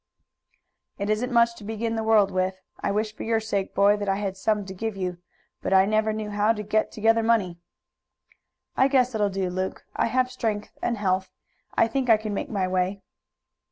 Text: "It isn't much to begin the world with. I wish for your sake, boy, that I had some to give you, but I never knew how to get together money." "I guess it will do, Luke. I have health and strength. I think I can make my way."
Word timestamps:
"It 0.97 1.11
isn't 1.11 1.31
much 1.31 1.53
to 1.57 1.63
begin 1.63 1.95
the 1.95 2.01
world 2.01 2.31
with. 2.31 2.59
I 2.79 2.89
wish 2.89 3.15
for 3.15 3.21
your 3.21 3.39
sake, 3.39 3.75
boy, 3.75 3.97
that 3.97 4.09
I 4.09 4.15
had 4.15 4.35
some 4.35 4.65
to 4.65 4.73
give 4.73 4.97
you, 4.97 5.19
but 5.61 5.73
I 5.73 5.85
never 5.85 6.11
knew 6.11 6.31
how 6.31 6.53
to 6.53 6.63
get 6.63 6.91
together 6.91 7.21
money." 7.21 7.59
"I 8.75 8.87
guess 8.87 9.13
it 9.13 9.21
will 9.21 9.29
do, 9.29 9.51
Luke. 9.51 9.85
I 9.95 10.05
have 10.07 10.13
health 10.13 10.25
and 10.25 10.31
strength. 10.31 11.27
I 11.77 11.87
think 11.87 12.09
I 12.09 12.17
can 12.17 12.33
make 12.33 12.49
my 12.49 12.67
way." 12.67 13.03